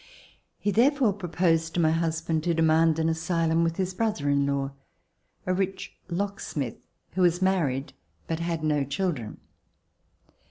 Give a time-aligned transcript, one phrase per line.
[0.57, 4.71] He therefore proposed to my husband to demand an asylum with his brother in law,
[5.45, 6.79] a rich locksmith,
[7.11, 7.93] who was married
[8.25, 9.37] but had no children.